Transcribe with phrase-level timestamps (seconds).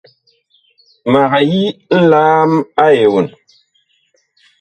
[1.11, 1.61] Mag yi
[2.03, 2.51] nlaam
[2.83, 3.27] a eon.